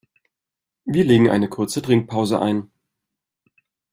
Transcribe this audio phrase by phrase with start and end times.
[0.83, 2.71] Wir legen eine kurze Trinkpause ein.